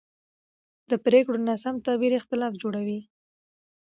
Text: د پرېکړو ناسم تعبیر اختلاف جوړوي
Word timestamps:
د 0.89 0.91
پرېکړو 1.05 1.37
ناسم 1.49 1.75
تعبیر 1.85 2.13
اختلاف 2.19 2.53
جوړوي 2.61 2.99